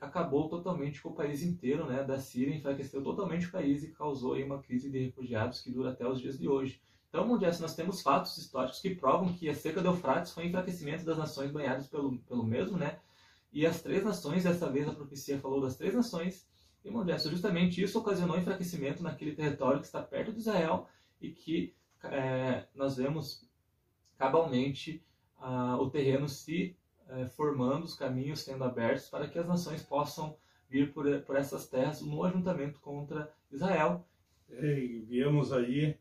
acabou 0.00 0.48
totalmente 0.48 1.00
com 1.00 1.10
o 1.10 1.14
país 1.14 1.42
inteiro, 1.42 1.86
né, 1.86 2.02
da 2.02 2.18
Síria, 2.18 2.54
enfraqueceu 2.54 3.02
totalmente 3.02 3.46
o 3.46 3.52
país 3.52 3.84
e 3.84 3.92
causou 3.92 4.34
aí 4.34 4.42
uma 4.42 4.60
crise 4.60 4.90
de 4.90 4.98
refugiados 4.98 5.60
que 5.60 5.70
dura 5.70 5.90
até 5.90 6.06
os 6.06 6.20
dias 6.20 6.38
de 6.38 6.48
hoje. 6.48 6.80
Então, 7.08 7.28
Mundial, 7.28 7.52
nós 7.60 7.76
temos 7.76 8.00
fatos 8.00 8.36
históricos 8.38 8.80
que 8.80 8.94
provam 8.94 9.32
que 9.34 9.48
a 9.48 9.54
seca 9.54 9.80
do 9.80 9.88
Eufrates 9.88 10.32
foi 10.32 10.46
enfraquecimento 10.46 11.04
das 11.04 11.18
nações 11.18 11.50
banhadas 11.52 11.86
pelo, 11.86 12.18
pelo 12.20 12.42
mesmo, 12.42 12.78
né? 12.78 12.98
E 13.52 13.66
as 13.66 13.82
três 13.82 14.02
nações, 14.02 14.44
dessa 14.44 14.70
vez 14.70 14.88
a 14.88 14.94
profecia 14.94 15.38
falou 15.38 15.60
das 15.60 15.76
três 15.76 15.94
nações, 15.94 16.48
e 16.84 16.90
Mundial, 16.90 17.18
justamente 17.18 17.82
isso 17.82 17.98
ocasionou 17.98 18.38
enfraquecimento 18.38 19.02
naquele 19.02 19.34
território 19.34 19.80
que 19.80 19.86
está 19.86 20.02
perto 20.02 20.32
de 20.32 20.38
Israel 20.38 20.88
e 21.20 21.30
que 21.30 21.74
é, 22.04 22.64
nós 22.74 22.96
vemos 22.96 23.48
cabalmente 24.18 25.02
ah, 25.38 25.76
o 25.80 25.88
terreno 25.88 26.28
se 26.28 26.76
é, 27.08 27.26
formando, 27.26 27.84
os 27.84 27.94
caminhos 27.94 28.40
sendo 28.40 28.64
abertos 28.64 29.08
para 29.08 29.28
que 29.28 29.38
as 29.38 29.46
nações 29.46 29.82
possam 29.82 30.36
vir 30.68 30.92
por, 30.92 31.06
por 31.22 31.36
essas 31.36 31.68
terras 31.68 32.00
no 32.00 32.24
ajuntamento 32.24 32.80
contra 32.80 33.32
Israel. 33.50 34.04
É, 34.50 34.78
e 34.78 35.00
viemos 35.00 35.52
aí 35.52 35.96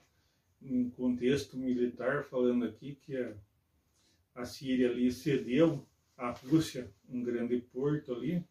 um 0.62 0.90
contexto 0.92 1.58
militar, 1.58 2.24
falando 2.24 2.66
aqui 2.66 2.96
que 2.96 3.18
a, 3.18 3.34
a 4.36 4.46
Síria 4.46 4.90
ali 4.90 5.12
cedeu 5.12 5.86
à 6.18 6.32
Rússia 6.32 6.90
um 7.10 7.24
grande 7.24 7.58
porto 7.58 8.14
ali. 8.14 8.44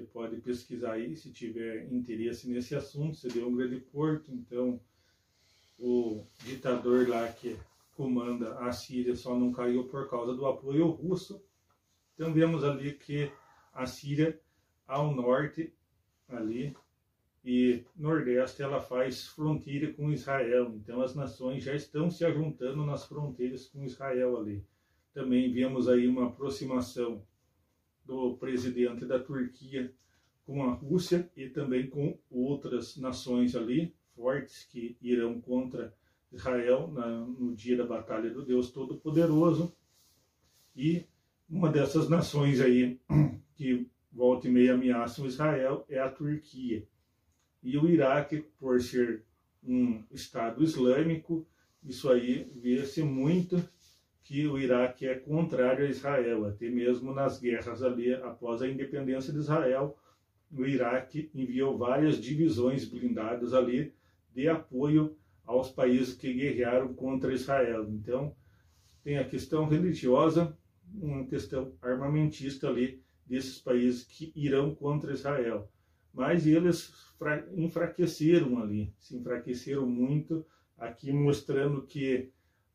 Você 0.00 0.06
pode 0.06 0.40
pesquisar 0.40 0.92
aí 0.92 1.14
se 1.14 1.30
tiver 1.30 1.92
interesse 1.92 2.48
nesse 2.48 2.74
assunto. 2.74 3.18
Cedeu 3.18 3.48
um 3.48 3.54
grande 3.54 3.76
porto, 3.76 4.32
então 4.32 4.80
o 5.78 6.24
ditador 6.42 7.06
lá 7.06 7.28
que 7.28 7.54
comanda 7.94 8.58
a 8.60 8.72
Síria 8.72 9.14
só 9.14 9.38
não 9.38 9.52
caiu 9.52 9.84
por 9.88 10.08
causa 10.08 10.34
do 10.34 10.46
apoio 10.46 10.88
russo. 10.88 11.44
Então 12.14 12.32
vemos 12.32 12.64
ali 12.64 12.94
que 12.94 13.30
a 13.74 13.84
Síria 13.84 14.40
ao 14.86 15.14
norte 15.14 15.70
ali 16.26 16.74
e 17.44 17.84
Nordeste 17.94 18.62
ela 18.62 18.80
faz 18.80 19.26
fronteira 19.26 19.92
com 19.92 20.10
Israel. 20.10 20.72
Então 20.76 21.02
as 21.02 21.14
nações 21.14 21.62
já 21.62 21.74
estão 21.74 22.10
se 22.10 22.24
ajuntando 22.24 22.86
nas 22.86 23.04
fronteiras 23.04 23.66
com 23.66 23.84
Israel 23.84 24.38
ali. 24.38 24.64
Também 25.12 25.52
vemos 25.52 25.88
aí 25.88 26.08
uma 26.08 26.28
aproximação 26.28 27.22
do 28.04 28.36
presidente 28.36 29.04
da 29.04 29.18
Turquia 29.18 29.92
com 30.44 30.64
a 30.64 30.72
Rússia 30.72 31.30
e 31.36 31.48
também 31.48 31.86
com 31.88 32.18
outras 32.30 32.96
nações 32.96 33.54
ali 33.54 33.94
fortes 34.16 34.64
que 34.64 34.96
irão 35.00 35.40
contra 35.40 35.94
Israel 36.32 36.90
na, 36.92 37.06
no 37.20 37.54
dia 37.54 37.76
da 37.76 37.86
batalha 37.86 38.30
do 38.30 38.44
Deus 38.44 38.70
Todo-Poderoso. 38.70 39.74
E 40.76 41.04
uma 41.48 41.70
dessas 41.70 42.08
nações 42.08 42.60
aí 42.60 43.00
que 43.54 43.86
volta 44.12 44.48
e 44.48 44.50
meia 44.50 44.74
ameaçam 44.74 45.26
Israel 45.26 45.84
é 45.88 45.98
a 45.98 46.10
Turquia. 46.10 46.86
E 47.62 47.76
o 47.76 47.88
Iraque, 47.88 48.44
por 48.58 48.80
ser 48.80 49.24
um 49.62 50.02
Estado 50.10 50.62
islâmico, 50.62 51.46
isso 51.82 52.10
aí 52.10 52.50
vê-se 52.56 53.02
muito 53.02 53.62
que 54.30 54.46
o 54.46 54.56
Iraque 54.56 55.08
é 55.08 55.16
contrário 55.16 55.84
a 55.84 55.88
Israel, 55.88 56.46
até 56.46 56.70
mesmo 56.70 57.12
nas 57.12 57.40
guerras 57.40 57.82
ali 57.82 58.14
após 58.14 58.62
a 58.62 58.68
independência 58.68 59.32
de 59.32 59.40
Israel, 59.40 59.98
o 60.52 60.64
Iraque 60.64 61.28
enviou 61.34 61.76
várias 61.76 62.16
divisões 62.16 62.84
blindadas 62.84 63.52
ali 63.52 63.92
de 64.32 64.48
apoio 64.48 65.16
aos 65.44 65.72
países 65.72 66.14
que 66.14 66.32
guerrearam 66.32 66.94
contra 66.94 67.34
Israel. 67.34 67.88
Então, 67.90 68.32
tem 69.02 69.18
a 69.18 69.24
questão 69.24 69.66
religiosa, 69.66 70.56
uma 70.94 71.26
questão 71.26 71.74
armamentista 71.82 72.68
ali 72.68 73.02
desses 73.26 73.58
países 73.58 74.04
que 74.04 74.32
irão 74.36 74.72
contra 74.76 75.12
Israel 75.12 75.68
mas 76.12 76.46
eles 76.46 76.92
enfraqueceram 77.56 78.60
ali, 78.60 78.92
se 78.98 79.16
enfraqueceram 79.16 79.86
muito, 79.86 80.44
aqui 80.76 81.12
mostrando 81.12 81.82
que 81.82 82.30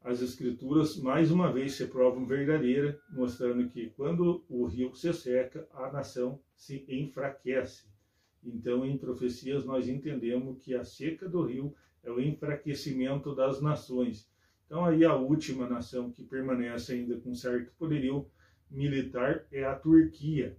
as 0.06 0.22
escrituras 0.22 0.96
mais 0.98 1.32
uma 1.32 1.52
vez 1.52 1.74
se 1.74 1.88
provam 1.88 2.28
verdadeiras, 2.28 2.96
mostrando 3.10 3.68
que 3.70 3.90
quando 3.90 4.46
o 4.48 4.66
rio 4.66 4.94
se 4.94 5.12
seca, 5.12 5.68
a 5.74 5.92
nação 5.92 6.40
se 6.56 6.86
enfraquece. 6.88 7.88
Então, 8.44 8.86
em 8.86 9.00
profecias, 9.00 9.66
nós 9.66 9.88
entendemos 9.88 10.60
que 10.62 10.76
a 10.76 10.84
seca 10.84 11.28
do 11.28 11.44
rio 11.44 11.76
é 12.04 12.12
o 12.12 12.22
enfraquecimento 12.22 13.34
das 13.34 13.60
nações. 13.60 14.30
Então, 14.68 14.86
aí 14.86 15.04
a 15.04 15.16
última 15.16 15.68
nação 15.68 16.12
que 16.12 16.24
permanece 16.24 16.94
ainda 16.94 17.18
com 17.18 17.34
certo 17.34 17.72
poderio 17.76 18.30
militar 18.70 19.48
é 19.52 19.64
a 19.64 19.74
Turquia, 19.74 20.56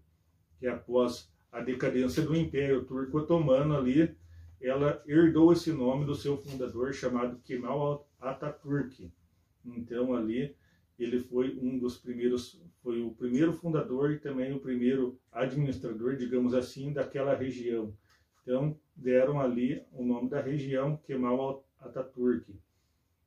que 0.59 0.67
após 0.67 1.33
a 1.53 1.61
decadência 1.61 2.25
do 2.25 2.35
Império 2.35 2.85
Turco 2.85 3.19
Otomano 3.19 3.77
ali, 3.77 4.13
ela 4.61 5.01
herdou 5.07 5.53
esse 5.53 5.71
nome 5.71 6.05
do 6.05 6.17
seu 6.17 6.37
fundador 6.37 6.93
chamado 6.93 7.39
Kemal 7.45 8.11
Atatürk. 8.21 9.09
Então 9.77 10.15
ali 10.15 10.55
ele 10.99 11.21
foi 11.21 11.59
um 11.61 11.79
dos 11.79 11.99
primeiros, 11.99 12.61
foi 12.83 13.03
o 13.03 13.11
primeiro 13.11 13.53
fundador 13.53 14.13
e 14.13 14.19
também 14.19 14.53
o 14.53 14.61
primeiro 14.61 15.19
administrador, 15.31 16.17
digamos 16.17 16.55
assim, 16.55 16.93
daquela 16.93 17.35
região. 17.35 17.93
Então 18.43 18.79
deram 18.95 19.41
ali 19.41 19.83
o 19.93 20.05
nome 20.05 20.31
da 20.31 20.41
região 20.41 20.97
Kemal 20.97 21.65
Atatürk. 21.81 22.55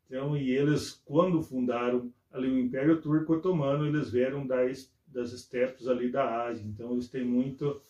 Então 0.08 0.36
e 0.36 0.50
eles 0.51 1.01
quando 1.05 1.41
fundaram 1.41 2.12
ali 2.31 2.50
o 2.50 2.60
Império 2.60 3.01
Turco 3.01 3.34
Otomano, 3.34 3.86
eles 3.86 4.10
vieram 4.10 4.46
das 4.46 4.91
das 5.12 5.31
estepes 5.31 5.88
ali 5.88 6.12
da 6.12 6.46
Ásia. 6.46 6.65
Então 6.65 6.93
eles 6.93 7.10
têm 7.10 7.25
muito 7.25 7.81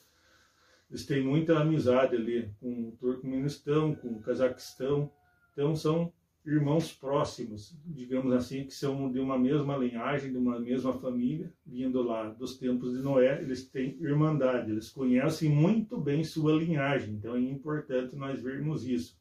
eles 0.90 1.06
têm 1.06 1.22
muita 1.22 1.60
amizade 1.60 2.16
ali 2.16 2.52
com 2.60 2.90
o 2.90 2.92
Turcomenistão, 2.94 3.94
com 3.96 4.08
o 4.08 4.22
Cazaquistão. 4.22 5.12
Então 5.54 5.76
são 5.76 6.12
irmãos 6.46 6.92
próximos, 6.92 7.78
digamos 7.86 8.34
assim, 8.34 8.66
que 8.66 8.74
são 8.74 9.12
de 9.12 9.20
uma 9.20 9.38
mesma 9.38 9.78
linhagem, 9.78 10.32
de 10.32 10.38
uma 10.38 10.60
mesma 10.60 10.94
família, 10.94 11.54
vindo 11.66 12.02
lá 12.02 12.30
dos 12.30 12.58
tempos 12.58 12.94
de 12.94 13.04
Noé, 13.04 13.42
eles 13.42 13.70
têm 13.70 13.98
irmandade, 14.02 14.72
eles 14.72 14.90
conhecem 14.90 15.50
muito 15.50 16.00
bem 16.00 16.24
sua 16.24 16.54
linhagem, 16.54 17.16
então 17.16 17.36
é 17.36 17.40
importante 17.40 18.16
nós 18.16 18.42
vermos 18.42 18.88
isso. 18.88 19.20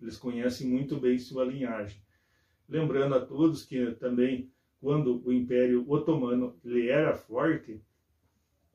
Eles 0.00 0.16
conhecem 0.16 0.68
muito 0.68 0.98
bem 0.98 1.18
sua 1.18 1.44
linhagem. 1.44 2.00
Lembrando 2.68 3.14
a 3.14 3.20
todos 3.24 3.64
que 3.64 3.92
também, 3.92 4.50
quando 4.80 5.20
o 5.26 5.32
Império 5.32 5.84
Otomano 5.90 6.56
ele 6.64 6.88
era 6.88 7.14
forte, 7.14 7.82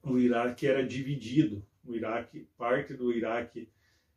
o 0.04 0.20
Iraque 0.20 0.68
era 0.68 0.86
dividido 0.86 1.65
o 1.86 1.94
Iraque, 1.94 2.48
parte 2.58 2.94
do 2.94 3.13
Iraque 3.13 3.70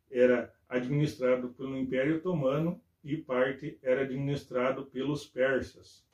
era 0.09 0.51
administrado 0.67 1.49
pelo 1.49 1.77
Império 1.77 2.17
Otomano 2.17 2.81
e 3.03 3.17
parte 3.17 3.77
era 3.81 4.01
administrado 4.01 4.85
pelos 4.85 5.25
persas 5.25 6.05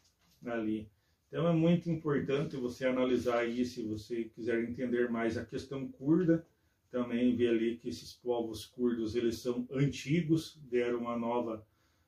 ali. 0.45 0.87
Então 1.27 1.47
é 1.47 1.53
muito 1.53 1.89
importante 1.89 2.55
você 2.55 2.85
analisar 2.85 3.39
aí, 3.39 3.65
se 3.65 3.83
você 3.83 4.25
quiser 4.25 4.63
entender 4.63 5.09
mais 5.09 5.37
a 5.37 5.45
questão 5.45 5.87
curda, 5.87 6.45
também 6.91 7.35
ver 7.35 7.49
ali 7.49 7.77
que 7.77 7.89
esses 7.89 8.13
povos 8.13 8.65
curdos 8.65 9.15
eles 9.15 9.39
são 9.39 9.67
antigos, 9.71 10.57
deram 10.69 10.99
uma 10.99 11.17
nova 11.17 11.65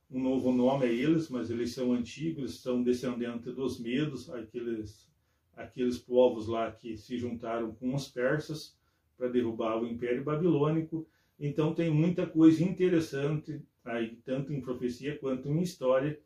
um 0.10 0.22
novo 0.22 0.54
nome 0.54 0.86
a 0.86 0.90
eles, 0.90 1.28
mas 1.28 1.50
eles 1.52 1.74
são 1.74 1.92
antigos, 1.92 2.62
são 2.62 2.82
descendentes 2.82 3.54
dos 3.54 3.78
medos, 3.78 4.30
aqueles 4.30 5.06
aqueles 5.54 5.98
povos 5.98 6.48
lá 6.48 6.72
que 6.72 6.96
se 6.96 7.18
juntaram 7.18 7.74
com 7.74 7.94
os 7.94 8.08
persas 8.08 8.78
para 9.18 9.28
derrubar 9.28 9.82
o 9.82 9.88
Império 9.88 10.24
Babilônico. 10.24 11.06
Então 11.40 11.74
tem 11.74 11.90
muita 11.90 12.28
coisa 12.28 12.64
interessante 12.64 13.62
aí, 13.88 14.18
tanto 14.26 14.54
em 14.54 14.62
profecia 14.62 15.18
quanto 15.18 15.50
em 15.50 15.62
história, 15.62 16.20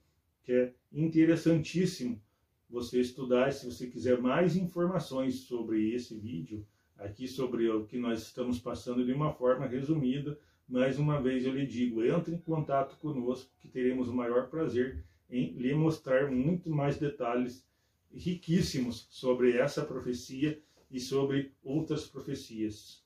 que 0.44 0.52
é 0.52 0.74
interessantíssimo 0.92 2.22
você 2.70 3.00
estudar. 3.00 3.52
Se 3.52 3.66
você 3.66 3.88
quiser 3.88 4.20
mais 4.20 4.56
informações 4.56 5.42
sobre 5.42 5.94
esse 5.94 6.18
vídeo, 6.18 6.66
aqui 6.98 7.28
sobre 7.28 7.70
o 7.70 7.86
que 7.86 7.98
nós 7.98 8.22
estamos 8.22 8.60
passando 8.60 9.06
de 9.06 9.12
uma 9.12 9.34
forma 9.34 9.68
resumida, 9.68 10.38
mais 10.68 10.98
uma 10.98 11.22
vez 11.22 11.46
eu 11.46 11.54
lhe 11.54 11.66
digo, 11.66 12.04
entre 12.04 12.34
em 12.34 12.38
contato 12.38 12.96
conosco, 12.98 13.52
que 13.60 13.68
teremos 13.68 14.08
o 14.08 14.14
maior 14.14 14.50
prazer 14.50 15.04
em 15.30 15.52
lhe 15.54 15.74
mostrar 15.74 16.32
muito 16.32 16.70
mais 16.70 16.98
detalhes 16.98 17.66
riquíssimos 18.14 19.08
sobre 19.10 19.58
essa 19.58 19.84
profecia 19.84 20.62
e 20.90 21.00
sobre 21.00 21.52
outras 21.64 22.06
profecias. 22.08 23.04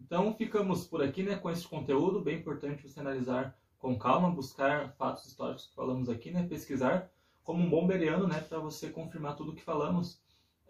Então 0.00 0.34
ficamos 0.34 0.86
por 0.86 1.02
aqui 1.02 1.22
né, 1.22 1.36
com 1.36 1.50
esse 1.50 1.66
conteúdo, 1.66 2.20
bem 2.20 2.38
importante 2.38 2.88
você 2.88 3.00
analisar 3.00 3.56
com 3.78 3.98
calma, 3.98 4.30
buscar 4.30 4.92
fatos 4.94 5.26
históricos 5.26 5.66
que 5.66 5.74
falamos 5.74 6.08
aqui, 6.08 6.30
né, 6.30 6.46
pesquisar 6.46 7.10
como 7.44 7.64
um 7.64 7.70
bom 7.70 7.86
beriano, 7.86 8.26
né, 8.26 8.40
para 8.40 8.58
você 8.58 8.90
confirmar 8.90 9.36
tudo 9.36 9.52
o 9.52 9.54
que 9.54 9.62
falamos. 9.62 10.20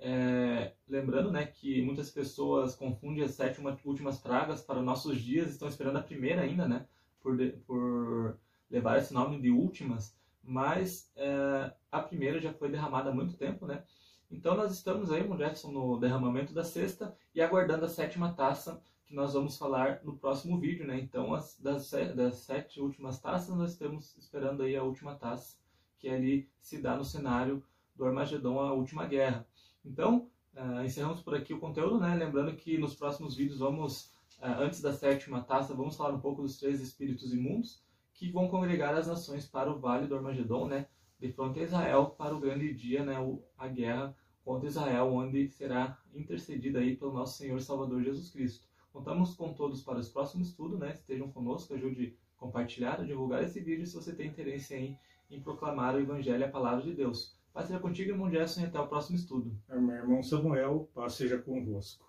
É, 0.00 0.75
lembrando 0.88 1.32
né, 1.32 1.44
que 1.44 1.82
muitas 1.82 2.08
pessoas 2.08 2.76
confundem 2.76 3.25
as 3.25 3.32
sete 3.32 3.61
últimas 3.85 4.18
pragas 4.18 4.62
para 4.62 4.80
nossos 4.80 5.20
dias, 5.20 5.50
estão 5.50 5.66
esperando 5.66 5.97
a 5.97 6.02
primeira 6.02 6.42
ainda, 6.42 6.68
né, 6.68 6.87
por, 7.20 7.37
de, 7.37 7.50
por 7.66 8.38
levar 8.70 8.99
esse 8.99 9.12
nome 9.12 9.40
de 9.40 9.50
últimas, 9.50 10.16
mas 10.42 11.11
é, 11.16 11.73
a 11.90 12.00
primeira 12.00 12.40
já 12.40 12.52
foi 12.52 12.70
derramada 12.70 13.11
há 13.11 13.14
muito 13.14 13.37
tempo, 13.37 13.66
né? 13.66 13.82
Então 14.30 14.56
nós 14.56 14.73
estamos 14.73 15.11
aí, 15.11 15.26
Jackson, 15.37 15.70
no 15.70 15.99
derramamento 15.99 16.52
da 16.52 16.62
sexta 16.62 17.16
e 17.35 17.40
aguardando 17.40 17.87
a 17.87 17.88
sétima 17.88 18.32
taça, 18.32 18.82
que 19.09 19.15
nós 19.15 19.33
vamos 19.33 19.57
falar 19.57 20.00
no 20.05 20.19
próximo 20.19 20.61
vídeo, 20.61 20.87
né? 20.87 21.00
Então 21.00 21.33
as, 21.33 21.59
das, 21.59 21.91
das 22.15 22.35
sete 22.37 22.79
últimas 22.79 23.19
taças, 23.19 23.57
nós 23.57 23.73
estamos 23.73 24.15
esperando 24.19 24.62
aí 24.62 24.77
a 24.77 24.83
última 24.83 25.15
taça, 25.15 25.57
que 25.99 26.09
ali 26.11 26.47
se 26.61 26.83
dá 26.83 26.95
no 26.95 27.05
cenário 27.05 27.65
do 27.97 28.05
Armagedon, 28.05 28.61
a 28.61 28.75
última 28.75 29.07
guerra. 29.07 29.47
Então, 29.83 30.29
uh, 30.55 30.85
encerramos 30.85 31.23
por 31.23 31.35
aqui 31.35 31.55
o 31.55 31.59
conteúdo, 31.59 31.99
né? 31.99 32.15
Lembrando 32.15 32.55
que 32.55 32.77
nos 32.77 32.95
próximos 32.95 33.35
vídeos 33.35 33.61
vamos, 33.61 34.12
uh, 34.41 34.61
antes 34.61 34.83
da 34.83 34.93
sétima 34.93 35.43
taça, 35.43 35.75
vamos 35.75 35.97
falar 35.97 36.15
um 36.15 36.21
pouco 36.21 36.43
dos 36.43 36.59
três 36.59 36.79
espíritos 36.79 37.33
imundos 37.33 37.83
que 38.12 38.31
vão 38.31 38.47
congregar 38.49 38.95
as 38.95 39.07
nações 39.07 39.47
para 39.47 39.73
o 39.73 39.79
Vale 39.79 40.07
do 40.07 40.17
Armagedon, 40.17 40.69
né? 40.69 40.87
De 41.19 41.33
frente 41.33 41.61
a 41.61 41.62
Israel 41.62 42.07
para 42.11 42.37
o 42.37 42.41
grande 42.41 42.75
dia, 42.75 43.03
né? 43.03 43.17
A 43.57 43.69
guerra 43.69 44.15
contra 44.45 44.69
Israel, 44.69 45.12
onde 45.15 45.49
será 45.49 45.99
intercedida 46.15 46.79
aí 46.79 46.95
pelo 46.95 47.15
nosso 47.15 47.38
Senhor 47.38 47.61
Salvador 47.61 48.03
Jesus 48.03 48.29
Cristo. 48.29 48.69
Contamos 48.99 49.37
com 49.37 49.52
todos 49.52 49.81
para 49.81 50.00
os 50.00 50.09
próximos 50.09 50.49
estudos, 50.49 50.76
né? 50.76 50.90
Estejam 50.93 51.31
conosco, 51.31 51.73
ajude 51.73 52.17
a 52.37 52.40
compartilhar, 52.40 53.00
a 53.00 53.05
divulgar 53.05 53.45
esse 53.45 53.61
vídeo 53.61 53.87
se 53.87 53.95
você 53.95 54.12
tem 54.12 54.26
interesse 54.26 54.75
em, 54.75 54.99
em 55.31 55.40
proclamar 55.40 55.95
o 55.95 56.00
Evangelho 56.00 56.45
a 56.45 56.49
Palavra 56.49 56.83
de 56.83 56.95
Deus. 56.95 57.38
Paz 57.52 57.69
seja 57.69 57.78
contigo, 57.78 58.11
irmão 58.11 58.28
Gerson, 58.28 58.62
e 58.62 58.64
até 58.64 58.81
o 58.81 58.88
próximo 58.88 59.17
estudo. 59.17 59.57
Amém, 59.69 59.95
irmão 59.95 60.21
Samuel, 60.21 60.90
paz 60.93 61.12
seja 61.12 61.38
convosco. 61.38 62.08